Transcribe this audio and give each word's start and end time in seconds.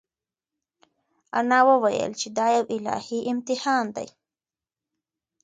انا 1.39 1.59
وویل 1.69 2.11
چې 2.19 2.27
دا 2.37 2.47
یو 2.55 2.65
الهي 2.77 3.19
امتحان 3.31 3.85
دی. 3.95 4.07